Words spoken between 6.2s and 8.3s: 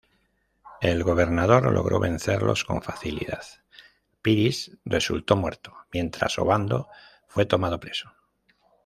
Obando fue tomado preso.